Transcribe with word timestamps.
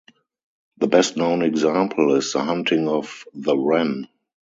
The 0.77 0.87
best 0.87 1.15
known 1.15 1.43
example 1.43 2.15
is 2.15 2.33
the 2.33 2.43
hunting 2.43 2.87
of 2.87 3.23
the 3.35 3.55
wren. 3.55 4.07